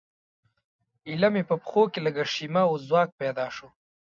[1.09, 3.67] ایله مې پښو کې لږه شیمه او ځواک پیدا شو.